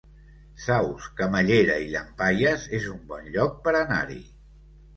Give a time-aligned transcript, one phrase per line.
[0.61, 4.21] Saus, Camallera i Llampaies es un bon lloc per anar-hi